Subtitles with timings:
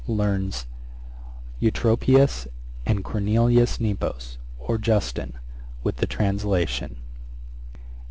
[0.07, 0.65] Learns
[1.61, 2.47] Eutropius
[2.87, 5.35] and Cornelius Nepos, or Justin,
[5.83, 6.97] with the translation.